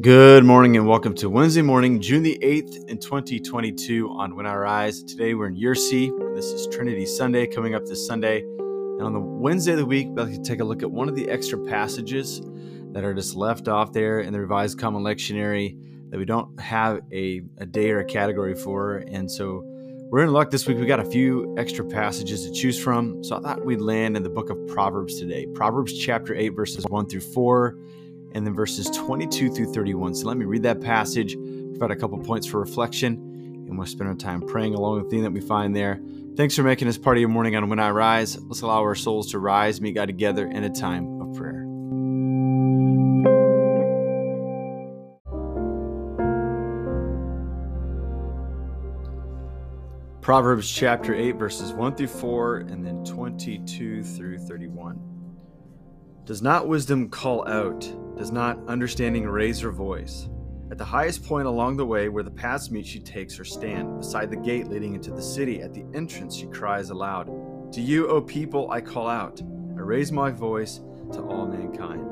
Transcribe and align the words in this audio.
Good 0.00 0.44
morning 0.44 0.76
and 0.76 0.88
welcome 0.88 1.14
to 1.14 1.30
Wednesday 1.30 1.62
morning, 1.62 2.00
June 2.00 2.24
the 2.24 2.36
8th 2.42 2.88
in 2.88 2.98
2022 2.98 4.10
on 4.10 4.34
When 4.34 4.44
I 4.44 4.54
Rise. 4.56 5.04
Today 5.04 5.34
we're 5.34 5.46
in 5.46 5.54
Year 5.54 5.76
C, 5.76 6.08
and 6.08 6.36
this 6.36 6.46
is 6.46 6.66
Trinity 6.66 7.06
Sunday 7.06 7.46
coming 7.46 7.76
up 7.76 7.86
this 7.86 8.04
Sunday. 8.04 8.40
And 8.40 9.02
on 9.02 9.12
the 9.12 9.20
Wednesday 9.20 9.70
of 9.70 9.78
the 9.78 9.86
week, 9.86 10.08
we'll 10.10 10.42
take 10.42 10.58
a 10.58 10.64
look 10.64 10.82
at 10.82 10.90
one 10.90 11.08
of 11.08 11.14
the 11.14 11.30
extra 11.30 11.58
passages 11.58 12.42
that 12.90 13.04
are 13.04 13.14
just 13.14 13.36
left 13.36 13.68
off 13.68 13.92
there 13.92 14.18
in 14.18 14.32
the 14.32 14.40
Revised 14.40 14.80
Common 14.80 15.04
Lectionary 15.04 15.78
that 16.10 16.18
we 16.18 16.24
don't 16.24 16.60
have 16.60 17.00
a, 17.12 17.42
a 17.58 17.64
day 17.64 17.92
or 17.92 18.00
a 18.00 18.04
category 18.04 18.56
for. 18.56 18.96
And 18.96 19.30
so 19.30 19.62
we're 20.10 20.24
in 20.24 20.32
luck 20.32 20.50
this 20.50 20.66
week. 20.66 20.76
We 20.76 20.86
got 20.86 21.00
a 21.00 21.04
few 21.04 21.54
extra 21.56 21.84
passages 21.84 22.44
to 22.44 22.52
choose 22.52 22.78
from. 22.82 23.22
So 23.22 23.36
I 23.36 23.40
thought 23.40 23.64
we'd 23.64 23.80
land 23.80 24.16
in 24.16 24.24
the 24.24 24.28
book 24.28 24.50
of 24.50 24.58
Proverbs 24.66 25.20
today. 25.20 25.46
Proverbs 25.54 25.96
chapter 25.96 26.34
8, 26.34 26.48
verses 26.48 26.84
1 26.88 27.08
through 27.08 27.20
4 27.20 27.78
and 28.34 28.46
then 28.46 28.54
verses 28.54 28.90
22 28.90 29.50
through 29.50 29.72
31. 29.72 30.14
So 30.14 30.26
let 30.26 30.36
me 30.36 30.44
read 30.44 30.64
that 30.64 30.80
passage, 30.80 31.36
provide 31.70 31.92
a 31.92 31.96
couple 31.96 32.18
points 32.18 32.46
for 32.46 32.60
reflection, 32.60 33.14
and 33.66 33.78
we'll 33.78 33.86
spend 33.86 34.08
our 34.08 34.16
time 34.16 34.42
praying 34.42 34.74
along 34.74 35.02
the 35.02 35.08
theme 35.08 35.22
that 35.22 35.32
we 35.32 35.40
find 35.40 35.74
there. 35.74 36.00
Thanks 36.36 36.56
for 36.56 36.64
making 36.64 36.88
this 36.88 36.98
part 36.98 37.16
of 37.16 37.20
your 37.20 37.30
morning 37.30 37.54
on 37.54 37.68
When 37.68 37.78
I 37.78 37.90
Rise. 37.90 38.38
Let's 38.40 38.62
allow 38.62 38.80
our 38.80 38.96
souls 38.96 39.30
to 39.30 39.38
rise, 39.38 39.80
meet 39.80 39.92
God 39.92 40.06
together 40.06 40.46
in 40.48 40.64
a 40.64 40.70
time 40.70 41.20
of 41.20 41.34
prayer. 41.34 41.64
Proverbs 50.20 50.70
chapter 50.70 51.14
8, 51.14 51.32
verses 51.32 51.72
1 51.72 51.96
through 51.96 52.06
4, 52.06 52.56
and 52.70 52.84
then 52.84 53.04
22 53.04 54.02
through 54.02 54.38
31. 54.38 55.13
Does 56.26 56.40
not 56.40 56.68
wisdom 56.68 57.10
call 57.10 57.46
out? 57.46 57.80
Does 58.16 58.32
not 58.32 58.58
understanding 58.66 59.28
raise 59.28 59.60
her 59.60 59.70
voice? 59.70 60.30
At 60.70 60.78
the 60.78 60.84
highest 60.84 61.22
point 61.22 61.46
along 61.46 61.76
the 61.76 61.84
way 61.84 62.08
where 62.08 62.22
the 62.22 62.30
paths 62.30 62.70
meet, 62.70 62.86
she 62.86 62.98
takes 62.98 63.36
her 63.36 63.44
stand. 63.44 63.98
Beside 63.98 64.30
the 64.30 64.36
gate 64.36 64.68
leading 64.68 64.94
into 64.94 65.10
the 65.10 65.20
city, 65.20 65.60
at 65.60 65.74
the 65.74 65.84
entrance, 65.92 66.34
she 66.34 66.46
cries 66.46 66.88
aloud 66.88 67.26
To 67.74 67.80
you, 67.82 68.08
O 68.08 68.22
people, 68.22 68.70
I 68.70 68.80
call 68.80 69.06
out. 69.06 69.42
I 69.42 69.80
raise 69.80 70.12
my 70.12 70.30
voice 70.30 70.80
to 71.12 71.20
all 71.20 71.46
mankind. 71.46 72.06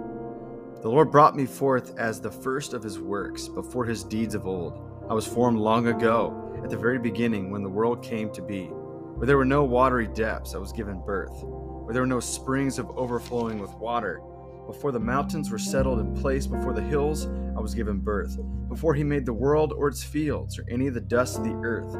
The 0.83 0.91
Lord 0.91 1.11
brought 1.11 1.34
me 1.34 1.47
forth 1.47 1.98
as 1.98 2.20
the 2.20 2.31
first 2.31 2.75
of 2.75 2.83
his 2.83 2.98
works, 2.98 3.48
before 3.48 3.86
his 3.86 4.05
deeds 4.05 4.34
of 4.34 4.47
old. 4.47 5.06
I 5.08 5.14
was 5.14 5.27
formed 5.27 5.58
long 5.58 5.86
ago, 5.86 6.61
at 6.62 6.69
the 6.69 6.77
very 6.77 6.98
beginning, 6.98 7.51
when 7.51 7.62
the 7.62 7.70
world 7.70 8.05
came 8.05 8.31
to 8.33 8.42
be. 8.42 8.64
Where 8.67 9.27
there 9.27 9.39
were 9.39 9.47
no 9.47 9.64
watery 9.64 10.08
depths, 10.08 10.55
I 10.55 10.58
was 10.58 10.73
given 10.73 11.01
birth. 11.01 11.42
Where 11.84 11.92
there 11.92 12.02
were 12.02 12.06
no 12.06 12.20
springs 12.20 12.78
of 12.78 12.91
overflowing 12.97 13.58
with 13.58 13.75
water, 13.75 14.20
before 14.66 14.92
the 14.92 15.00
mountains 15.00 15.50
were 15.50 15.58
settled 15.58 15.98
in 15.98 16.14
place, 16.14 16.47
before 16.47 16.72
the 16.72 16.80
hills, 16.80 17.27
I 17.56 17.61
was 17.61 17.74
given 17.74 17.98
birth. 17.98 18.39
Before 18.69 18.94
he 18.94 19.05
made 19.05 19.27
the 19.27 19.33
world 19.33 19.72
or 19.72 19.89
its 19.89 20.05
fields, 20.05 20.58
or 20.58 20.64
any 20.69 20.86
of 20.86 20.94
the 20.94 21.00
dust 21.00 21.39
of 21.39 21.44
the 21.44 21.61
earth. 21.64 21.94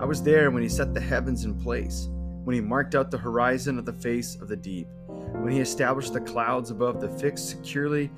I 0.00 0.06
was 0.06 0.22
there 0.22 0.50
when 0.50 0.62
he 0.62 0.68
set 0.68 0.94
the 0.94 1.00
heavens 1.00 1.44
in 1.44 1.60
place, 1.60 2.08
when 2.44 2.54
he 2.54 2.60
marked 2.60 2.94
out 2.94 3.10
the 3.10 3.18
horizon 3.18 3.78
of 3.78 3.84
the 3.84 3.92
face 3.92 4.36
of 4.36 4.48
the 4.48 4.56
deep, 4.56 4.86
when 5.06 5.52
he 5.52 5.60
established 5.60 6.12
the 6.12 6.20
clouds 6.20 6.70
above 6.70 7.00
the 7.00 7.08
fixed 7.08 7.48
securely 7.48 8.10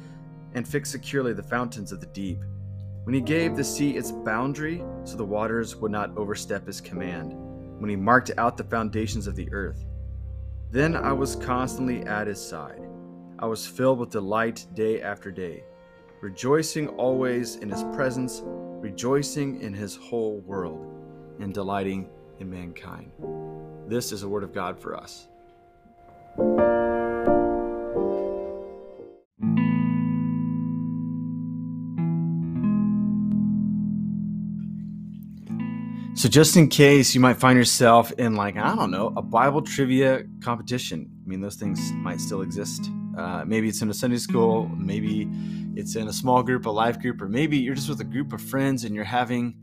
and 0.54 0.68
fixed 0.68 0.92
securely 0.92 1.32
the 1.32 1.42
fountains 1.42 1.92
of 1.92 2.00
the 2.00 2.06
deep. 2.06 2.38
When 3.04 3.14
he 3.14 3.20
gave 3.20 3.56
the 3.56 3.64
sea 3.64 3.96
its 3.96 4.10
boundary, 4.10 4.84
so 5.04 5.16
the 5.16 5.24
waters 5.24 5.76
would 5.76 5.92
not 5.92 6.16
overstep 6.16 6.66
his 6.66 6.80
command, 6.80 7.34
when 7.80 7.88
he 7.88 7.96
marked 7.96 8.30
out 8.36 8.56
the 8.56 8.64
foundations 8.64 9.26
of 9.26 9.36
the 9.36 9.50
earth. 9.52 9.84
Then 10.70 10.96
I 10.96 11.12
was 11.12 11.36
constantly 11.36 12.02
at 12.02 12.26
his 12.26 12.40
side 12.40 12.82
I 13.38 13.44
was 13.46 13.66
filled 13.66 13.98
with 13.98 14.10
delight 14.10 14.66
day 14.72 15.02
after 15.02 15.30
day, 15.30 15.62
rejoicing 16.22 16.88
always 16.88 17.56
in 17.56 17.68
his 17.68 17.84
presence, 17.94 18.40
rejoicing 18.44 19.60
in 19.60 19.74
his 19.74 19.94
whole 19.94 20.38
world, 20.40 20.90
and 21.38 21.52
delighting 21.52 22.08
in 22.40 22.48
mankind. 22.48 23.12
This 23.86 24.12
is 24.12 24.22
a 24.22 24.28
word 24.28 24.42
of 24.42 24.54
God 24.54 24.80
for 24.80 24.96
us. 24.96 25.28
So, 36.26 36.30
just 36.30 36.56
in 36.56 36.66
case 36.66 37.14
you 37.14 37.20
might 37.20 37.36
find 37.36 37.56
yourself 37.56 38.10
in, 38.18 38.34
like, 38.34 38.56
I 38.56 38.74
don't 38.74 38.90
know, 38.90 39.12
a 39.16 39.22
Bible 39.22 39.62
trivia 39.62 40.24
competition, 40.42 41.08
I 41.24 41.28
mean, 41.28 41.40
those 41.40 41.54
things 41.54 41.92
might 41.92 42.20
still 42.20 42.42
exist. 42.42 42.90
Uh, 43.16 43.44
maybe 43.46 43.68
it's 43.68 43.80
in 43.80 43.88
a 43.90 43.94
Sunday 43.94 44.16
school, 44.16 44.68
maybe 44.76 45.30
it's 45.76 45.94
in 45.94 46.08
a 46.08 46.12
small 46.12 46.42
group, 46.42 46.66
a 46.66 46.70
life 46.70 47.00
group, 47.00 47.22
or 47.22 47.28
maybe 47.28 47.56
you're 47.56 47.76
just 47.76 47.88
with 47.88 48.00
a 48.00 48.04
group 48.04 48.32
of 48.32 48.42
friends 48.42 48.82
and 48.82 48.92
you're 48.92 49.04
having 49.04 49.54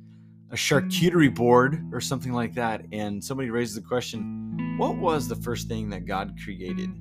a 0.52 0.56
charcuterie 0.56 1.36
board 1.36 1.84
or 1.92 2.00
something 2.00 2.32
like 2.32 2.54
that. 2.54 2.86
And 2.94 3.22
somebody 3.22 3.50
raises 3.50 3.76
the 3.76 3.82
question, 3.82 4.78
What 4.78 4.96
was 4.96 5.28
the 5.28 5.36
first 5.36 5.68
thing 5.68 5.90
that 5.90 6.06
God 6.06 6.34
created? 6.42 6.92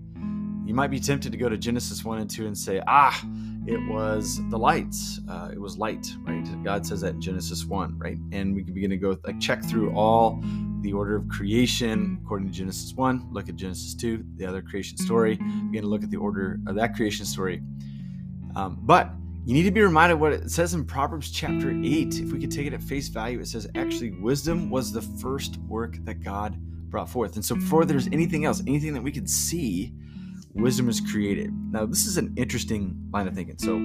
You 0.66 0.74
might 0.74 0.90
be 0.90 0.98
tempted 0.98 1.30
to 1.30 1.38
go 1.38 1.48
to 1.48 1.56
Genesis 1.56 2.04
1 2.04 2.18
and 2.18 2.28
2 2.28 2.48
and 2.48 2.58
say, 2.58 2.82
Ah, 2.88 3.24
it 3.66 3.78
was 3.88 4.40
the 4.50 4.58
lights. 4.58 5.20
Uh, 5.28 5.50
it 5.52 5.60
was 5.60 5.78
light, 5.78 6.06
right? 6.22 6.44
God 6.64 6.84
says 6.84 7.00
that 7.02 7.14
in 7.14 7.20
Genesis 7.20 7.64
1, 7.64 7.98
right? 7.98 8.18
And 8.32 8.54
we 8.54 8.64
can 8.64 8.74
begin 8.74 8.90
to 8.90 8.96
go 8.96 9.16
like 9.24 9.38
check 9.40 9.64
through 9.64 9.94
all 9.94 10.42
the 10.80 10.92
order 10.92 11.16
of 11.16 11.28
creation 11.28 12.18
according 12.24 12.48
to 12.48 12.52
Genesis 12.52 12.92
1, 12.94 13.28
look 13.30 13.48
at 13.48 13.56
Genesis 13.56 13.94
2, 13.94 14.24
the 14.36 14.44
other 14.44 14.62
creation 14.62 14.96
story, 14.98 15.36
begin 15.36 15.82
to 15.82 15.88
look 15.88 16.02
at 16.02 16.10
the 16.10 16.16
order 16.16 16.58
of 16.66 16.74
that 16.74 16.94
creation 16.94 17.24
story. 17.24 17.62
Um, 18.56 18.78
but 18.82 19.10
you 19.44 19.54
need 19.54 19.62
to 19.62 19.70
be 19.70 19.80
reminded 19.80 20.16
what 20.16 20.32
it 20.32 20.50
says 20.50 20.74
in 20.74 20.84
Proverbs 20.84 21.30
chapter 21.30 21.70
8. 21.70 22.20
If 22.20 22.32
we 22.32 22.40
could 22.40 22.50
take 22.50 22.66
it 22.66 22.72
at 22.72 22.82
face 22.82 23.08
value, 23.08 23.40
it 23.40 23.46
says 23.46 23.68
actually 23.74 24.10
wisdom 24.10 24.70
was 24.70 24.92
the 24.92 25.02
first 25.02 25.58
work 25.68 25.96
that 26.04 26.22
God 26.22 26.56
brought 26.90 27.08
forth. 27.08 27.36
And 27.36 27.44
so 27.44 27.54
before 27.54 27.84
there's 27.84 28.08
anything 28.08 28.44
else, 28.44 28.62
anything 28.66 28.92
that 28.94 29.02
we 29.02 29.10
could 29.10 29.28
see, 29.28 29.92
wisdom 30.54 30.88
is 30.88 31.00
created. 31.00 31.52
Now, 31.70 31.86
this 31.86 32.06
is 32.06 32.18
an 32.18 32.32
interesting 32.36 32.96
line 33.12 33.26
of 33.26 33.34
thinking. 33.34 33.58
So, 33.58 33.78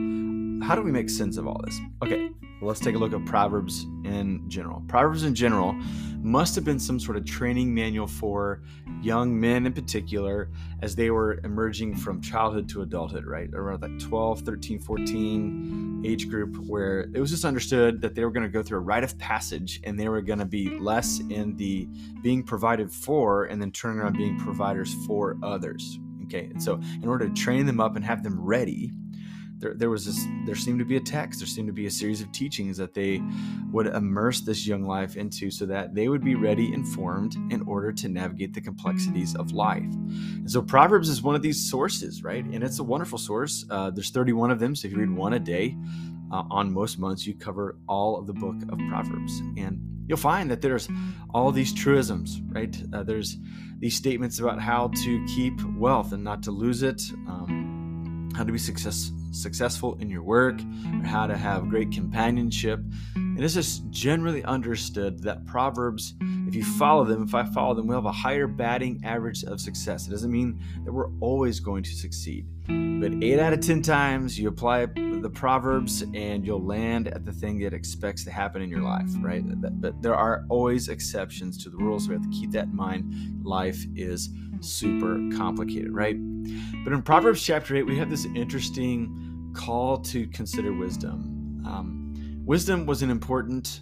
how 0.65 0.75
do 0.75 0.81
we 0.81 0.91
make 0.91 1.09
sense 1.09 1.37
of 1.37 1.47
all 1.47 1.61
this? 1.63 1.79
Okay, 2.03 2.29
well, 2.59 2.69
let's 2.69 2.79
take 2.79 2.95
a 2.95 2.97
look 2.97 3.13
at 3.13 3.23
Proverbs 3.25 3.83
in 4.03 4.43
general. 4.47 4.81
Proverbs 4.87 5.23
in 5.23 5.35
general 5.35 5.73
must 6.21 6.55
have 6.55 6.65
been 6.65 6.79
some 6.79 6.99
sort 6.99 7.15
of 7.15 7.25
training 7.25 7.73
manual 7.73 8.07
for 8.07 8.63
young 9.01 9.39
men 9.39 9.67
in 9.67 9.73
particular 9.73 10.49
as 10.81 10.95
they 10.95 11.11
were 11.11 11.39
emerging 11.43 11.95
from 11.95 12.19
childhood 12.19 12.67
to 12.69 12.81
adulthood, 12.81 13.25
right? 13.25 13.49
Around 13.53 13.81
that 13.81 13.99
12, 13.99 14.41
13, 14.41 14.79
14 14.79 16.01
age 16.05 16.27
group 16.27 16.57
where 16.67 17.01
it 17.13 17.19
was 17.19 17.29
just 17.29 17.45
understood 17.45 18.01
that 18.01 18.15
they 18.15 18.25
were 18.25 18.31
going 18.31 18.43
to 18.43 18.49
go 18.49 18.63
through 18.63 18.79
a 18.79 18.81
rite 18.81 19.03
of 19.03 19.17
passage 19.19 19.79
and 19.83 19.99
they 19.99 20.09
were 20.09 20.21
going 20.21 20.39
to 20.39 20.45
be 20.45 20.69
less 20.79 21.19
in 21.29 21.55
the 21.57 21.87
being 22.23 22.43
provided 22.43 22.91
for 22.91 23.45
and 23.45 23.61
then 23.61 23.71
turning 23.71 23.99
around 23.99 24.17
being 24.17 24.37
providers 24.39 24.95
for 25.05 25.37
others. 25.43 25.99
Okay, 26.27 26.45
and 26.45 26.61
so 26.61 26.79
in 27.01 27.07
order 27.07 27.27
to 27.27 27.33
train 27.33 27.65
them 27.65 27.79
up 27.79 27.95
and 27.95 28.05
have 28.05 28.23
them 28.23 28.39
ready, 28.39 28.91
there, 29.59 29.73
there 29.73 29.89
was 29.89 30.05
this 30.05 30.25
there 30.45 30.55
seemed 30.55 30.79
to 30.79 30.85
be 30.85 30.97
a 30.97 31.01
text 31.01 31.39
there 31.39 31.47
seemed 31.47 31.67
to 31.67 31.73
be 31.73 31.87
a 31.87 31.91
series 31.91 32.21
of 32.21 32.31
teachings 32.31 32.77
that 32.77 32.93
they 32.93 33.21
would 33.71 33.87
immerse 33.87 34.41
this 34.41 34.67
young 34.67 34.83
life 34.83 35.17
into 35.17 35.49
so 35.49 35.65
that 35.65 35.95
they 35.95 36.07
would 36.07 36.23
be 36.23 36.35
ready 36.35 36.71
informed 36.73 37.35
in 37.51 37.63
order 37.63 37.91
to 37.91 38.07
navigate 38.07 38.53
the 38.53 38.61
complexities 38.61 39.35
of 39.35 39.51
life. 39.51 39.83
And 39.83 40.49
so 40.49 40.61
proverbs 40.61 41.09
is 41.09 41.21
one 41.21 41.35
of 41.35 41.41
these 41.41 41.69
sources 41.69 42.23
right? 42.23 42.45
And 42.45 42.63
it's 42.63 42.79
a 42.79 42.83
wonderful 42.83 43.17
source. 43.17 43.65
Uh, 43.69 43.89
there's 43.89 44.11
31 44.11 44.51
of 44.51 44.59
them 44.59 44.75
so 44.75 44.87
if 44.87 44.93
you 44.93 44.99
read 44.99 45.11
one 45.11 45.33
a 45.33 45.39
day 45.39 45.75
uh, 46.31 46.43
on 46.51 46.71
most 46.71 46.99
months 46.99 47.25
you 47.25 47.33
cover 47.35 47.77
all 47.87 48.17
of 48.17 48.27
the 48.27 48.33
book 48.33 48.55
of 48.69 48.77
proverbs. 48.89 49.39
And 49.57 49.79
you'll 50.07 50.17
find 50.17 50.49
that 50.49 50.61
there's 50.61 50.87
all 51.33 51.51
these 51.51 51.73
truisms 51.73 52.41
right 52.49 52.81
uh, 52.93 53.03
there's 53.03 53.37
these 53.79 53.95
statements 53.95 54.39
about 54.39 54.59
how 54.59 54.87
to 54.89 55.25
keep 55.35 55.61
wealth 55.75 56.11
and 56.13 56.23
not 56.23 56.41
to 56.41 56.51
lose 56.51 56.81
it 56.83 57.01
um, 57.27 57.77
how 58.37 58.43
to 58.43 58.51
be 58.51 58.59
success, 58.59 59.11
successful 59.31 59.97
in 59.99 60.11
your 60.11 60.21
work, 60.21 60.61
or 60.93 61.03
how 61.03 61.25
to 61.25 61.35
have 61.35 61.69
great 61.69 61.91
companionship. 61.91 62.79
And 63.15 63.43
it's 63.43 63.55
just 63.55 63.89
generally 63.89 64.43
understood 64.43 65.23
that 65.23 65.43
Proverbs, 65.47 66.13
if 66.47 66.53
you 66.53 66.63
follow 66.63 67.03
them, 67.03 67.23
if 67.23 67.33
I 67.33 67.45
follow 67.45 67.73
them, 67.73 67.87
we'll 67.87 67.97
have 67.97 68.05
a 68.05 68.11
higher 68.11 68.45
batting 68.45 69.01
average 69.03 69.43
of 69.43 69.59
success. 69.59 70.07
It 70.07 70.11
doesn't 70.11 70.31
mean 70.31 70.61
that 70.85 70.93
we're 70.93 71.09
always 71.19 71.59
going 71.59 71.81
to 71.83 71.89
succeed. 71.89 72.45
But 72.67 73.23
eight 73.23 73.39
out 73.39 73.53
of 73.53 73.59
10 73.61 73.81
times 73.81 74.39
you 74.39 74.49
apply 74.49 74.85
the 75.21 75.29
Proverbs 75.29 76.03
and 76.13 76.45
you'll 76.45 76.63
land 76.63 77.07
at 77.07 77.25
the 77.25 77.31
thing 77.31 77.59
that 77.59 77.73
expects 77.73 78.23
to 78.25 78.31
happen 78.31 78.61
in 78.61 78.69
your 78.69 78.81
life, 78.81 79.09
right? 79.19 79.43
But 79.81 80.01
there 80.01 80.15
are 80.15 80.45
always 80.49 80.89
exceptions 80.89 81.61
to 81.63 81.69
the 81.69 81.77
rules. 81.77 82.05
So 82.05 82.09
we 82.09 82.15
have 82.15 82.23
to 82.23 82.37
keep 82.37 82.51
that 82.51 82.65
in 82.65 82.75
mind. 82.75 83.43
Life 83.43 83.83
is 83.95 84.29
super 84.59 85.19
complicated, 85.35 85.91
right? 85.91 86.15
But 86.83 86.93
in 86.93 87.01
Proverbs 87.01 87.43
chapter 87.43 87.75
8, 87.75 87.83
we 87.83 87.97
have 87.97 88.09
this 88.09 88.25
interesting 88.35 89.53
call 89.55 89.97
to 89.99 90.27
consider 90.27 90.73
wisdom. 90.73 91.63
Um, 91.65 92.43
wisdom 92.45 92.85
was 92.85 93.01
an 93.01 93.09
important 93.09 93.81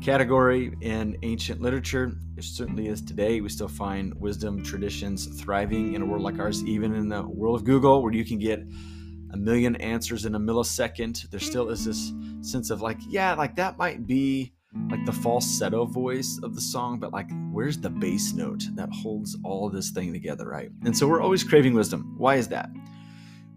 category 0.00 0.72
in 0.80 1.16
ancient 1.22 1.60
literature. 1.60 2.12
It 2.36 2.44
certainly 2.44 2.88
is 2.88 3.02
today. 3.02 3.40
We 3.40 3.48
still 3.48 3.68
find 3.68 4.14
wisdom 4.20 4.62
traditions 4.62 5.26
thriving 5.40 5.94
in 5.94 6.02
a 6.02 6.06
world 6.06 6.22
like 6.22 6.38
ours, 6.38 6.62
even 6.64 6.94
in 6.94 7.08
the 7.08 7.22
world 7.22 7.56
of 7.56 7.64
Google, 7.64 8.02
where 8.02 8.12
you 8.12 8.24
can 8.24 8.38
get 8.38 8.62
a 9.32 9.36
million 9.36 9.76
answers 9.76 10.24
in 10.24 10.34
a 10.34 10.40
millisecond. 10.40 11.28
There 11.30 11.40
still 11.40 11.68
is 11.70 11.84
this 11.84 12.12
sense 12.40 12.70
of 12.70 12.82
like, 12.82 12.98
yeah, 13.08 13.34
like 13.34 13.56
that 13.56 13.78
might 13.78 14.06
be 14.06 14.52
like 14.90 15.04
the 15.06 15.12
falsetto 15.12 15.84
voice 15.86 16.38
of 16.42 16.54
the 16.54 16.60
song, 16.60 16.98
but 16.98 17.12
like, 17.12 17.28
where's 17.50 17.78
the 17.78 17.90
bass 17.90 18.32
note 18.32 18.64
that 18.74 18.90
holds 18.92 19.36
all 19.44 19.70
this 19.70 19.90
thing 19.90 20.12
together, 20.12 20.46
right? 20.48 20.70
And 20.84 20.96
so 20.96 21.08
we're 21.08 21.22
always 21.22 21.42
craving 21.42 21.74
wisdom. 21.74 22.14
Why 22.18 22.36
is 22.36 22.48
that? 22.48 22.68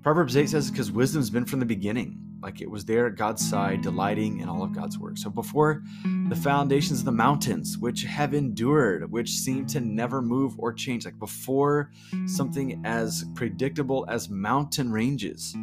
Proverbs 0.02 0.38
8 0.38 0.50
says 0.50 0.72
because 0.72 0.92
wisdom's 0.92 1.30
been 1.30 1.46
from 1.46 1.60
the 1.60 1.66
beginning. 1.66 2.29
Like 2.42 2.62
it 2.62 2.72
was 2.72 2.86
there 2.86 3.08
at 3.08 3.16
God's 3.16 3.48
side, 3.48 3.82
delighting 3.82 4.40
in 4.40 4.48
all 4.48 4.64
of 4.64 4.74
God's 4.74 4.98
work. 4.98 5.18
So 5.18 5.30
before 5.30 5.84
the 6.30 6.36
foundations 6.36 7.00
of 7.00 7.06
the 7.06 7.12
mountains, 7.12 7.78
which 7.78 8.04
have 8.04 8.34
endured, 8.34 9.12
which 9.12 9.30
seem 9.32 9.66
to 9.68 9.82
never 9.82 10.22
move 10.22 10.58
or 10.58 10.72
change, 10.72 11.06
like 11.06 11.20
before 11.20 11.92
something 12.26 12.82
as 12.86 13.26
predictable 13.36 14.06
as 14.10 14.30
mountain 14.30 14.92
ranges, 14.92 15.56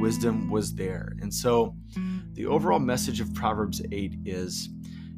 wisdom 0.00 0.50
was 0.50 0.74
there. 0.74 1.16
And 1.20 1.32
so 1.32 1.74
the 2.34 2.46
overall 2.46 2.78
message 2.78 3.20
of 3.20 3.34
Proverbs 3.34 3.82
8 3.90 4.18
is 4.24 4.68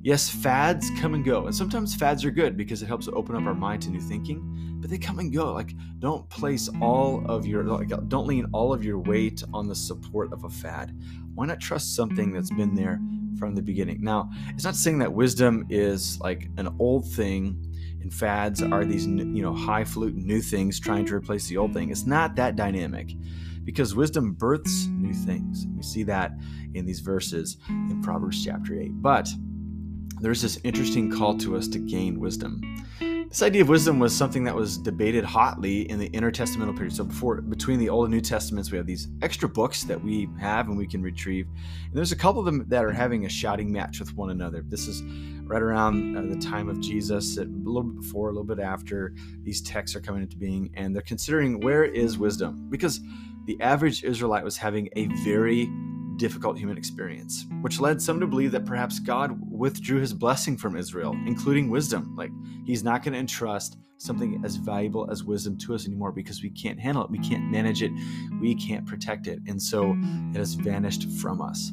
yes, 0.02 0.28
fads 0.28 0.90
come 0.98 1.14
and 1.14 1.24
go. 1.24 1.46
And 1.46 1.54
sometimes 1.54 1.94
fads 1.94 2.24
are 2.24 2.30
good 2.30 2.56
because 2.56 2.82
it 2.82 2.86
helps 2.86 3.08
open 3.08 3.36
up 3.36 3.44
our 3.44 3.54
mind 3.54 3.82
to 3.82 3.90
new 3.90 4.00
thinking 4.00 4.70
but 4.80 4.88
they 4.88 4.98
come 4.98 5.18
and 5.18 5.32
go. 5.32 5.52
Like, 5.52 5.74
don't 5.98 6.28
place 6.30 6.68
all 6.80 7.24
of 7.26 7.46
your, 7.46 7.64
like, 7.64 7.88
don't 8.08 8.26
lean 8.26 8.46
all 8.52 8.72
of 8.72 8.82
your 8.82 8.98
weight 8.98 9.42
on 9.52 9.68
the 9.68 9.74
support 9.74 10.32
of 10.32 10.44
a 10.44 10.48
fad. 10.48 10.98
Why 11.34 11.46
not 11.46 11.60
trust 11.60 11.94
something 11.94 12.32
that's 12.32 12.50
been 12.50 12.74
there 12.74 12.98
from 13.38 13.54
the 13.54 13.62
beginning? 13.62 14.02
Now, 14.02 14.30
it's 14.48 14.64
not 14.64 14.74
saying 14.74 14.98
that 14.98 15.12
wisdom 15.12 15.66
is 15.68 16.18
like 16.20 16.48
an 16.56 16.74
old 16.78 17.06
thing 17.12 17.66
and 18.00 18.12
fads 18.12 18.62
are 18.62 18.84
these, 18.84 19.06
you 19.06 19.42
know, 19.42 19.54
highfalutin 19.54 20.26
new 20.26 20.40
things 20.40 20.80
trying 20.80 21.04
to 21.06 21.14
replace 21.14 21.46
the 21.48 21.58
old 21.58 21.74
thing. 21.74 21.90
It's 21.90 22.06
not 22.06 22.34
that 22.36 22.56
dynamic 22.56 23.12
because 23.64 23.94
wisdom 23.94 24.32
births 24.32 24.86
new 24.86 25.12
things. 25.12 25.66
We 25.76 25.82
see 25.82 26.02
that 26.04 26.32
in 26.72 26.86
these 26.86 27.00
verses 27.00 27.58
in 27.68 28.00
Proverbs 28.02 28.42
chapter 28.42 28.80
8. 28.80 29.02
But 29.02 29.28
there's 30.20 30.42
this 30.42 30.58
interesting 30.64 31.10
call 31.10 31.36
to 31.38 31.56
us 31.56 31.66
to 31.68 31.78
gain 31.78 32.20
wisdom. 32.20 32.60
This 33.00 33.42
idea 33.42 33.62
of 33.62 33.68
wisdom 33.68 34.00
was 34.00 34.14
something 34.14 34.42
that 34.42 34.56
was 34.56 34.76
debated 34.76 35.24
hotly 35.24 35.88
in 35.88 36.00
the 36.00 36.10
intertestamental 36.10 36.74
period. 36.74 36.96
So 36.96 37.04
before 37.04 37.40
between 37.40 37.78
the 37.78 37.88
Old 37.88 38.06
and 38.06 38.14
New 38.14 38.20
Testaments, 38.20 38.72
we 38.72 38.76
have 38.76 38.88
these 38.88 39.06
extra 39.22 39.48
books 39.48 39.84
that 39.84 40.02
we 40.02 40.28
have 40.40 40.66
and 40.66 40.76
we 40.76 40.86
can 40.86 41.00
retrieve. 41.00 41.46
And 41.46 41.94
there's 41.94 42.10
a 42.10 42.16
couple 42.16 42.40
of 42.40 42.46
them 42.46 42.66
that 42.68 42.84
are 42.84 42.90
having 42.90 43.26
a 43.26 43.28
shouting 43.28 43.70
match 43.70 44.00
with 44.00 44.16
one 44.16 44.30
another. 44.30 44.64
This 44.66 44.88
is 44.88 45.02
right 45.44 45.62
around 45.62 46.16
uh, 46.16 46.22
the 46.22 46.40
time 46.40 46.68
of 46.68 46.80
Jesus, 46.80 47.38
a 47.38 47.44
little 47.44 47.84
bit 47.84 48.02
before, 48.02 48.30
a 48.30 48.32
little 48.32 48.42
bit 48.42 48.58
after 48.58 49.14
these 49.42 49.62
texts 49.62 49.96
are 49.96 50.00
coming 50.00 50.22
into 50.22 50.36
being, 50.36 50.70
and 50.74 50.92
they're 50.92 51.02
considering 51.02 51.60
where 51.60 51.84
is 51.84 52.18
wisdom 52.18 52.68
because 52.68 53.00
the 53.46 53.60
average 53.60 54.02
Israelite 54.02 54.44
was 54.44 54.56
having 54.56 54.88
a 54.96 55.06
very 55.24 55.70
difficult 56.20 56.58
human 56.58 56.76
experience, 56.76 57.46
which 57.62 57.80
led 57.80 58.00
some 58.00 58.20
to 58.20 58.26
believe 58.26 58.52
that 58.52 58.66
perhaps 58.66 58.98
God 58.98 59.40
withdrew 59.50 60.00
his 60.00 60.12
blessing 60.12 60.54
from 60.58 60.76
Israel, 60.76 61.16
including 61.26 61.70
wisdom. 61.70 62.14
Like, 62.14 62.30
he's 62.66 62.84
not 62.84 63.02
going 63.02 63.14
to 63.14 63.18
entrust 63.18 63.78
something 63.96 64.42
as 64.44 64.56
valuable 64.56 65.10
as 65.10 65.24
wisdom 65.24 65.56
to 65.56 65.74
us 65.74 65.86
anymore 65.86 66.12
because 66.12 66.42
we 66.42 66.50
can't 66.50 66.78
handle 66.78 67.02
it, 67.02 67.10
we 67.10 67.18
can't 67.18 67.50
manage 67.50 67.82
it, 67.82 67.90
we 68.38 68.54
can't 68.54 68.86
protect 68.86 69.28
it. 69.28 69.38
And 69.46 69.60
so 69.60 69.96
it 70.34 70.36
has 70.36 70.54
vanished 70.54 71.08
from 71.12 71.40
us. 71.40 71.72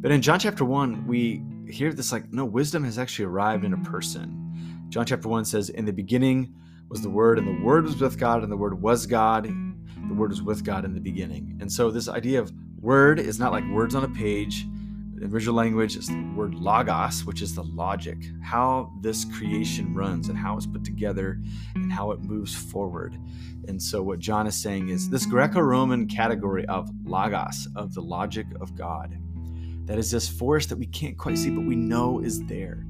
But 0.00 0.10
in 0.10 0.22
John 0.22 0.40
chapter 0.40 0.64
1, 0.64 1.06
we 1.06 1.42
hear 1.70 1.92
this 1.92 2.10
like, 2.10 2.32
no, 2.32 2.46
wisdom 2.46 2.84
has 2.84 2.98
actually 2.98 3.26
arrived 3.26 3.66
in 3.66 3.74
a 3.74 3.78
person. 3.78 4.86
John 4.88 5.04
chapter 5.04 5.28
1 5.28 5.44
says, 5.44 5.68
In 5.68 5.84
the 5.84 5.92
beginning 5.92 6.54
was 6.88 7.02
the 7.02 7.10
Word, 7.10 7.38
and 7.38 7.46
the 7.46 7.62
Word 7.62 7.84
was 7.84 8.00
with 8.00 8.18
God, 8.18 8.42
and 8.42 8.50
the 8.50 8.56
Word 8.56 8.80
was 8.80 9.04
God. 9.04 9.44
The 9.44 10.14
Word 10.14 10.30
was 10.30 10.42
with 10.42 10.64
God 10.64 10.86
in 10.86 10.94
the 10.94 11.00
beginning. 11.00 11.58
And 11.60 11.70
so, 11.70 11.90
this 11.90 12.08
idea 12.08 12.40
of 12.40 12.52
Word 12.84 13.18
is 13.18 13.38
not 13.38 13.50
like 13.50 13.66
words 13.70 13.94
on 13.94 14.04
a 14.04 14.08
page. 14.08 14.66
In 15.16 15.30
original 15.32 15.54
language, 15.54 15.96
it's 15.96 16.08
the 16.08 16.32
word 16.36 16.54
logos, 16.54 17.24
which 17.24 17.40
is 17.40 17.54
the 17.54 17.62
logic, 17.62 18.18
how 18.42 18.92
this 19.00 19.24
creation 19.24 19.94
runs 19.94 20.28
and 20.28 20.36
how 20.36 20.54
it's 20.58 20.66
put 20.66 20.84
together 20.84 21.40
and 21.74 21.90
how 21.90 22.10
it 22.10 22.20
moves 22.20 22.54
forward. 22.54 23.18
And 23.68 23.82
so, 23.82 24.02
what 24.02 24.18
John 24.18 24.46
is 24.46 24.60
saying 24.60 24.90
is 24.90 25.08
this 25.08 25.24
Greco 25.24 25.60
Roman 25.60 26.06
category 26.06 26.66
of 26.66 26.90
logos, 27.06 27.66
of 27.74 27.94
the 27.94 28.02
logic 28.02 28.46
of 28.60 28.76
God, 28.76 29.16
that 29.86 29.96
is 29.96 30.10
this 30.10 30.28
force 30.28 30.66
that 30.66 30.76
we 30.76 30.84
can't 30.84 31.16
quite 31.16 31.38
see, 31.38 31.48
but 31.48 31.64
we 31.64 31.76
know 31.76 32.18
is 32.18 32.44
there. 32.44 32.84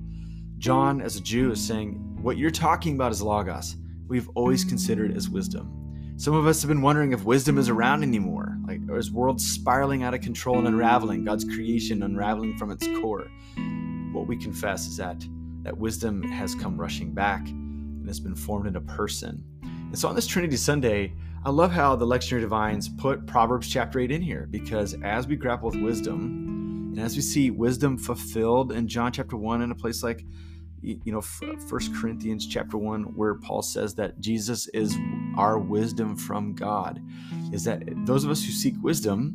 John, 0.59 1.03
as 1.03 1.15
a 1.15 1.21
Jew, 1.21 1.53
is 1.53 1.65
saying, 1.65 2.19
What 2.21 2.37
you're 2.37 2.51
talking 2.51 2.97
about 2.97 3.13
is 3.13 3.23
logos. 3.23 3.77
We've 4.09 4.29
always 4.35 4.65
considered 4.65 5.17
as 5.17 5.29
wisdom. 5.29 6.15
Some 6.17 6.35
of 6.35 6.49
us 6.49 6.63
have 6.63 6.69
been 6.69 6.83
wondering 6.83 7.13
if 7.13 7.23
wisdom 7.23 7.59
is 7.59 7.69
around 7.69 8.03
anymore. 8.03 8.54
Like, 8.67 8.81
or 8.89 8.99
is 8.99 9.11
world 9.11 9.41
spiraling 9.41 10.03
out 10.03 10.15
of 10.15 10.21
control 10.21 10.59
and 10.59 10.67
unraveling, 10.67 11.25
God's 11.25 11.45
creation 11.45 12.03
unraveling 12.03 12.57
from 12.57 12.71
its 12.71 12.87
core? 13.01 13.29
What 14.13 14.27
we 14.27 14.37
confess 14.37 14.87
is 14.87 14.97
that 14.97 15.25
that 15.63 15.77
wisdom 15.77 16.23
has 16.23 16.55
come 16.55 16.79
rushing 16.79 17.13
back 17.13 17.47
and 17.49 18.07
has 18.07 18.21
been 18.21 18.35
formed 18.35 18.67
in 18.67 18.77
a 18.77 18.81
person. 18.81 19.43
And 19.63 19.99
so 19.99 20.09
on 20.09 20.15
this 20.15 20.27
Trinity 20.27 20.57
Sunday, 20.57 21.15
I 21.45 21.51
love 21.51 21.73
how 21.73 21.97
the 21.97 22.07
lectionary 22.07 22.41
divines 22.41 22.89
put 22.89 23.27
Proverbs 23.27 23.69
chapter 23.69 23.99
8 24.01 24.11
in 24.11 24.23
here 24.23 24.47
because 24.51 24.95
as 25.03 25.27
we 25.27 25.37
grapple 25.37 25.71
with 25.71 25.81
wisdom 25.81 26.91
and 26.93 27.01
as 27.01 27.17
we 27.17 27.23
see 27.23 27.51
wisdom 27.51 27.99
fulfilled 27.99 28.73
in 28.73 28.89
John 28.89 29.13
chapter 29.13 29.37
1 29.37 29.63
in 29.63 29.71
a 29.71 29.75
place 29.75 30.03
like 30.03 30.25
you 30.85 31.13
know 31.13 31.21
first 31.21 31.95
corinthians 31.95 32.47
chapter 32.47 32.77
1 32.77 33.05
where 33.17 33.37
paul 33.37 33.63
says 33.63 33.95
that 33.95 34.21
jesus 34.21 34.69
is 34.69 34.95
our 35.37 35.59
wisdom 35.59 36.17
from 36.17 36.55
god 36.55 37.03
is 37.53 37.65
that 37.65 37.83
those 38.07 38.25
of 38.25 38.31
us 38.31 38.45
who 38.45 38.51
seek 38.51 38.75
wisdom 38.83 39.35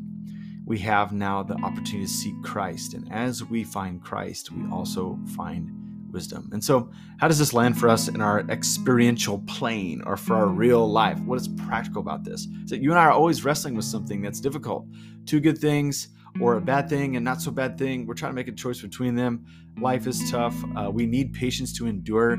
we 0.65 0.77
have 0.77 1.11
now 1.11 1.41
the 1.41 1.55
opportunity 1.55 2.05
to 2.05 2.07
seek 2.07 2.41
christ 2.43 2.93
and 2.93 3.11
as 3.11 3.43
we 3.43 3.63
find 3.63 4.01
christ 4.01 4.51
we 4.51 4.69
also 4.71 5.17
find 5.35 5.71
wisdom 6.11 6.49
and 6.53 6.63
so 6.63 6.89
how 7.19 7.27
does 7.27 7.37
this 7.37 7.53
land 7.53 7.77
for 7.77 7.87
us 7.87 8.07
in 8.07 8.19
our 8.19 8.39
experiential 8.49 9.39
plane 9.45 10.01
or 10.05 10.17
for 10.17 10.35
our 10.35 10.47
real 10.47 10.89
life 10.89 11.19
what 11.19 11.39
is 11.39 11.47
practical 11.47 12.01
about 12.01 12.23
this 12.23 12.47
is 12.63 12.69
that 12.71 12.81
you 12.81 12.89
and 12.89 12.99
i 12.99 13.05
are 13.05 13.11
always 13.11 13.45
wrestling 13.45 13.75
with 13.75 13.85
something 13.85 14.21
that's 14.21 14.39
difficult 14.39 14.85
two 15.25 15.39
good 15.39 15.57
things 15.57 16.09
or 16.39 16.55
a 16.55 16.61
bad 16.61 16.89
thing 16.89 17.15
and 17.15 17.25
not 17.25 17.41
so 17.41 17.51
bad 17.51 17.77
thing. 17.77 18.05
We're 18.05 18.13
trying 18.13 18.31
to 18.31 18.35
make 18.35 18.47
a 18.47 18.53
choice 18.53 18.81
between 18.81 19.15
them. 19.15 19.45
Life 19.79 20.07
is 20.07 20.29
tough. 20.29 20.55
Uh, 20.75 20.89
we 20.91 21.05
need 21.05 21.33
patience 21.33 21.73
to 21.77 21.87
endure. 21.87 22.37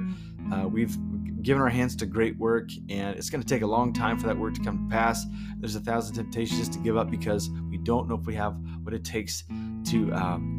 Uh, 0.52 0.68
we've 0.68 0.96
given 1.42 1.62
our 1.62 1.68
hands 1.68 1.96
to 1.96 2.06
great 2.06 2.36
work, 2.38 2.70
and 2.88 3.16
it's 3.16 3.30
going 3.30 3.42
to 3.42 3.46
take 3.46 3.62
a 3.62 3.66
long 3.66 3.92
time 3.92 4.18
for 4.18 4.26
that 4.26 4.36
work 4.36 4.54
to 4.54 4.60
come 4.60 4.88
to 4.88 4.94
pass. 4.94 5.24
There's 5.58 5.76
a 5.76 5.80
thousand 5.80 6.14
temptations 6.14 6.68
to 6.70 6.78
give 6.78 6.96
up 6.96 7.10
because 7.10 7.50
we 7.68 7.78
don't 7.78 8.08
know 8.08 8.14
if 8.14 8.26
we 8.26 8.34
have 8.34 8.56
what 8.82 8.94
it 8.94 9.04
takes 9.04 9.44
to. 9.86 10.12
Um, 10.12 10.56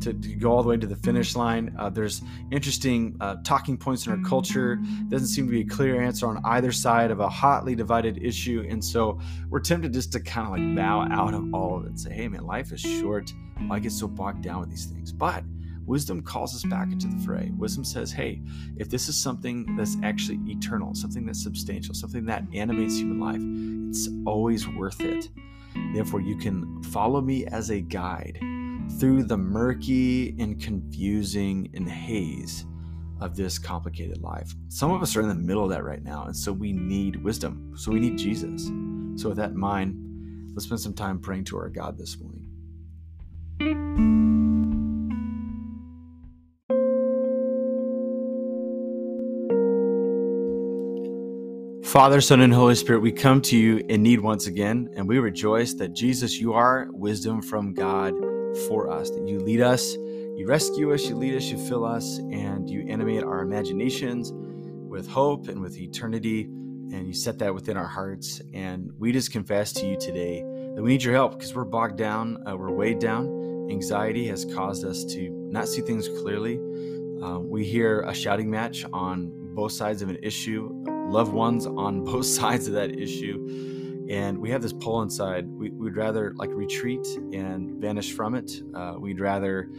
to, 0.00 0.12
to, 0.12 0.34
go 0.34 0.52
all 0.52 0.62
the 0.62 0.68
way 0.68 0.76
to 0.76 0.86
the 0.86 0.96
finish 0.96 1.34
line. 1.34 1.74
Uh, 1.78 1.88
there's 1.88 2.22
interesting 2.52 3.16
uh, 3.20 3.36
talking 3.44 3.76
points 3.76 4.06
in 4.06 4.12
our 4.12 4.28
culture. 4.28 4.76
Doesn't 5.08 5.28
seem 5.28 5.46
to 5.46 5.50
be 5.50 5.62
a 5.62 5.66
clear 5.66 6.00
answer 6.00 6.26
on 6.26 6.40
either 6.44 6.70
side 6.70 7.10
of 7.10 7.18
a 7.18 7.28
hotly 7.28 7.74
divided 7.74 8.22
issue, 8.22 8.64
and 8.68 8.84
so 8.84 9.18
we're 9.48 9.60
tempted 9.60 9.92
just 9.92 10.12
to 10.12 10.20
kind 10.20 10.46
of 10.46 10.52
like 10.52 10.76
bow 10.76 11.08
out 11.10 11.34
of 11.34 11.52
all 11.52 11.78
of 11.78 11.84
it 11.84 11.88
and 11.88 12.00
say, 12.00 12.12
"Hey, 12.12 12.28
man, 12.28 12.44
life 12.44 12.72
is 12.72 12.80
short. 12.80 13.32
Why 13.66 13.78
get 13.78 13.92
so 13.92 14.06
bogged 14.06 14.42
down 14.42 14.60
with 14.60 14.70
these 14.70 14.84
things?" 14.84 15.12
But 15.12 15.42
wisdom 15.86 16.22
calls 16.22 16.54
us 16.54 16.64
back 16.64 16.92
into 16.92 17.06
the 17.06 17.18
fray. 17.24 17.50
Wisdom 17.56 17.84
says, 17.84 18.12
"Hey, 18.12 18.42
if 18.76 18.88
this 18.88 19.08
is 19.08 19.16
something 19.16 19.76
that's 19.76 19.96
actually 20.02 20.40
eternal, 20.50 20.94
something 20.94 21.24
that's 21.24 21.42
substantial, 21.42 21.94
something 21.94 22.24
that 22.26 22.44
animates 22.52 22.98
human 22.98 23.18
life, 23.18 23.42
it's 23.90 24.08
always 24.26 24.68
worth 24.68 25.00
it." 25.00 25.30
Therefore, 25.94 26.20
you 26.20 26.36
can 26.36 26.82
follow 26.82 27.20
me 27.20 27.46
as 27.46 27.70
a 27.70 27.80
guide 27.80 28.38
through 28.98 29.24
the 29.24 29.36
murky 29.36 30.34
and 30.38 30.60
confusing 30.60 31.68
and 31.74 31.88
haze 31.88 32.64
of 33.20 33.34
this 33.34 33.58
complicated 33.58 34.20
life. 34.20 34.54
Some 34.68 34.92
of 34.92 35.02
us 35.02 35.16
are 35.16 35.22
in 35.22 35.28
the 35.28 35.34
middle 35.34 35.64
of 35.64 35.70
that 35.70 35.84
right 35.84 36.02
now, 36.02 36.24
and 36.24 36.36
so 36.36 36.52
we 36.52 36.72
need 36.72 37.22
wisdom. 37.22 37.72
So 37.76 37.90
we 37.90 38.00
need 38.00 38.18
Jesus. 38.18 38.66
So, 39.20 39.30
with 39.30 39.38
that 39.38 39.52
in 39.52 39.58
mind, 39.58 40.50
let's 40.52 40.66
spend 40.66 40.80
some 40.80 40.92
time 40.92 41.18
praying 41.18 41.44
to 41.44 41.56
our 41.56 41.70
God 41.70 41.96
this 41.96 42.20
morning. 42.20 42.45
Father, 51.96 52.20
Son, 52.20 52.42
and 52.42 52.52
Holy 52.52 52.74
Spirit, 52.74 53.00
we 53.00 53.10
come 53.10 53.40
to 53.40 53.56
you 53.56 53.78
in 53.88 54.02
need 54.02 54.20
once 54.20 54.46
again, 54.46 54.90
and 54.96 55.08
we 55.08 55.18
rejoice 55.18 55.72
that 55.72 55.94
Jesus, 55.94 56.38
you 56.38 56.52
are 56.52 56.88
wisdom 56.90 57.40
from 57.40 57.72
God 57.72 58.12
for 58.68 58.90
us, 58.90 59.08
that 59.08 59.26
you 59.26 59.38
lead 59.38 59.62
us, 59.62 59.94
you 59.94 60.44
rescue 60.46 60.92
us, 60.92 61.06
you 61.06 61.16
lead 61.16 61.34
us, 61.34 61.44
you 61.44 61.56
fill 61.56 61.86
us, 61.86 62.18
and 62.18 62.68
you 62.68 62.86
animate 62.86 63.24
our 63.24 63.40
imaginations 63.40 64.30
with 64.34 65.08
hope 65.08 65.48
and 65.48 65.62
with 65.62 65.78
eternity, 65.78 66.42
and 66.42 67.06
you 67.06 67.14
set 67.14 67.38
that 67.38 67.54
within 67.54 67.78
our 67.78 67.88
hearts. 67.88 68.42
And 68.52 68.92
we 68.98 69.10
just 69.10 69.32
confess 69.32 69.72
to 69.72 69.86
you 69.86 69.96
today 69.96 70.42
that 70.74 70.82
we 70.82 70.90
need 70.90 71.02
your 71.02 71.14
help 71.14 71.38
because 71.38 71.54
we're 71.54 71.64
bogged 71.64 71.96
down, 71.96 72.46
uh, 72.46 72.54
we're 72.54 72.74
weighed 72.74 72.98
down. 72.98 73.68
Anxiety 73.70 74.26
has 74.28 74.44
caused 74.54 74.84
us 74.84 75.02
to 75.14 75.30
not 75.50 75.66
see 75.66 75.80
things 75.80 76.10
clearly. 76.20 76.58
Uh, 77.22 77.38
we 77.38 77.64
hear 77.64 78.02
a 78.02 78.12
shouting 78.12 78.50
match 78.50 78.84
on 78.92 79.30
both 79.54 79.72
sides 79.72 80.02
of 80.02 80.10
an 80.10 80.18
issue, 80.22 80.84
loved 81.10 81.32
ones 81.32 81.66
on 81.66 82.04
both 82.04 82.26
sides 82.26 82.66
of 82.66 82.74
that 82.74 82.98
issue 82.98 83.76
and 84.08 84.38
we 84.38 84.50
have 84.50 84.62
this 84.62 84.72
pull 84.72 85.02
inside. 85.02 85.48
We, 85.48 85.70
would 85.70 85.96
rather 85.96 86.32
like 86.36 86.50
retreat 86.52 87.06
and 87.32 87.80
vanish 87.80 88.12
from 88.12 88.34
it. 88.34 88.62
Uh, 88.74 88.94
we'd 88.98 89.20
rather 89.20 89.70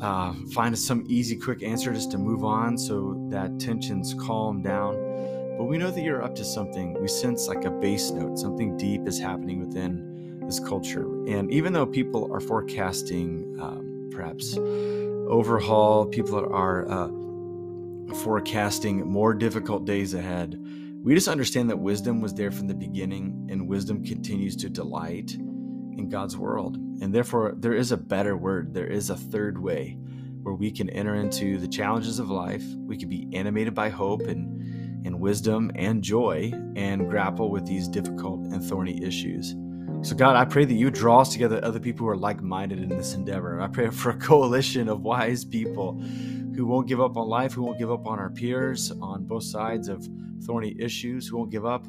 uh, 0.00 0.34
find 0.52 0.78
some 0.78 1.04
easy, 1.08 1.36
quick 1.36 1.62
answer 1.62 1.92
just 1.92 2.10
to 2.12 2.18
move 2.18 2.44
on 2.44 2.76
so 2.76 3.26
that 3.30 3.58
tensions 3.58 4.14
calm 4.14 4.62
down. 4.62 5.56
But 5.56 5.64
we 5.64 5.78
know 5.78 5.90
that 5.90 6.02
you're 6.02 6.22
up 6.22 6.34
to 6.36 6.44
something. 6.44 7.00
We 7.00 7.08
sense 7.08 7.48
like 7.48 7.64
a 7.64 7.70
bass 7.70 8.10
note, 8.10 8.38
something 8.38 8.76
deep 8.76 9.08
is 9.08 9.18
happening 9.18 9.60
within 9.60 10.40
this 10.46 10.60
culture. 10.60 11.06
And 11.26 11.50
even 11.50 11.72
though 11.72 11.86
people 11.86 12.30
are 12.32 12.40
forecasting 12.40 13.56
um, 13.60 14.08
perhaps 14.12 14.56
overhaul, 14.56 16.06
people 16.06 16.38
are 16.38 16.88
uh, 16.88 17.08
forecasting 18.16 19.06
more 19.06 19.34
difficult 19.34 19.84
days 19.84 20.14
ahead, 20.14 20.58
we 21.02 21.14
just 21.14 21.28
understand 21.28 21.70
that 21.70 21.78
wisdom 21.78 22.20
was 22.20 22.34
there 22.34 22.50
from 22.50 22.66
the 22.66 22.74
beginning 22.74 23.48
and 23.50 23.68
wisdom 23.68 24.04
continues 24.04 24.56
to 24.56 24.68
delight 24.68 25.34
in 25.34 26.08
God's 26.10 26.36
world. 26.36 26.76
And 26.76 27.14
therefore, 27.14 27.54
there 27.56 27.74
is 27.74 27.92
a 27.92 27.96
better 27.96 28.36
word, 28.36 28.74
there 28.74 28.86
is 28.86 29.10
a 29.10 29.16
third 29.16 29.58
way 29.58 29.96
where 30.42 30.54
we 30.54 30.70
can 30.70 30.90
enter 30.90 31.14
into 31.14 31.58
the 31.58 31.68
challenges 31.68 32.18
of 32.18 32.30
life. 32.30 32.64
We 32.78 32.96
can 32.96 33.08
be 33.08 33.28
animated 33.32 33.74
by 33.74 33.90
hope 33.90 34.22
and, 34.22 35.06
and 35.06 35.20
wisdom 35.20 35.70
and 35.74 36.02
joy 36.02 36.52
and 36.74 37.08
grapple 37.08 37.50
with 37.50 37.66
these 37.66 37.88
difficult 37.88 38.40
and 38.46 38.62
thorny 38.62 39.02
issues. 39.02 39.54
So, 40.02 40.14
God, 40.14 40.36
I 40.36 40.44
pray 40.44 40.64
that 40.64 40.74
you 40.74 40.90
draw 40.90 41.20
us 41.20 41.32
together 41.32 41.60
other 41.62 41.80
people 41.80 42.06
who 42.06 42.10
are 42.10 42.16
like 42.16 42.40
minded 42.40 42.78
in 42.78 42.88
this 42.88 43.14
endeavor. 43.14 43.60
I 43.60 43.66
pray 43.66 43.90
for 43.90 44.10
a 44.10 44.16
coalition 44.16 44.88
of 44.88 45.02
wise 45.02 45.44
people 45.44 46.02
who 46.58 46.66
won't 46.66 46.88
give 46.88 47.00
up 47.00 47.16
on 47.16 47.28
life, 47.28 47.52
who 47.52 47.62
won't 47.62 47.78
give 47.78 47.92
up 47.92 48.04
on 48.08 48.18
our 48.18 48.30
peers 48.30 48.90
on 49.00 49.24
both 49.24 49.44
sides 49.44 49.86
of 49.86 50.08
thorny 50.42 50.74
issues, 50.76 51.28
who 51.28 51.36
won't 51.36 51.50
give 51.52 51.64
up 51.64 51.86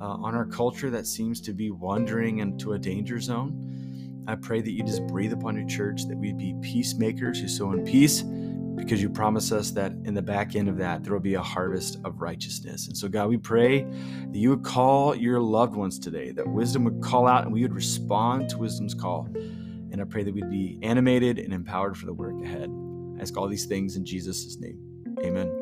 uh, 0.00 0.04
on 0.04 0.34
our 0.34 0.44
culture 0.44 0.90
that 0.90 1.06
seems 1.06 1.40
to 1.40 1.52
be 1.52 1.70
wandering 1.70 2.38
into 2.38 2.72
a 2.72 2.78
danger 2.80 3.20
zone. 3.20 4.24
I 4.26 4.34
pray 4.34 4.60
that 4.60 4.72
you 4.72 4.82
just 4.82 5.06
breathe 5.06 5.32
upon 5.32 5.54
your 5.56 5.68
church, 5.68 6.06
that 6.08 6.16
we'd 6.16 6.36
be 6.36 6.52
peacemakers 6.62 7.40
who 7.40 7.46
sow 7.46 7.70
in 7.70 7.84
peace, 7.84 8.22
because 8.22 9.00
you 9.00 9.08
promise 9.08 9.52
us 9.52 9.70
that 9.70 9.92
in 10.02 10.14
the 10.14 10.22
back 10.22 10.56
end 10.56 10.68
of 10.68 10.78
that, 10.78 11.04
there 11.04 11.12
will 11.12 11.20
be 11.20 11.34
a 11.34 11.42
harvest 11.42 11.98
of 12.04 12.20
righteousness. 12.20 12.88
And 12.88 12.96
so, 12.96 13.06
God, 13.06 13.28
we 13.28 13.36
pray 13.36 13.82
that 13.82 14.36
you 14.36 14.50
would 14.50 14.64
call 14.64 15.14
your 15.14 15.38
loved 15.38 15.76
ones 15.76 15.96
today, 15.96 16.32
that 16.32 16.48
wisdom 16.48 16.82
would 16.82 17.00
call 17.02 17.28
out 17.28 17.44
and 17.44 17.52
we 17.52 17.62
would 17.62 17.72
respond 17.72 18.48
to 18.50 18.58
wisdom's 18.58 18.94
call. 18.94 19.28
And 19.36 20.00
I 20.00 20.04
pray 20.04 20.24
that 20.24 20.34
we'd 20.34 20.50
be 20.50 20.76
animated 20.82 21.38
and 21.38 21.52
empowered 21.54 21.96
for 21.96 22.06
the 22.06 22.12
work 22.12 22.34
ahead. 22.42 22.68
I 23.18 23.22
ask 23.22 23.36
all 23.36 23.48
these 23.48 23.66
things 23.66 23.96
in 23.96 24.04
Jesus' 24.04 24.58
name. 24.60 24.78
Amen. 25.24 25.57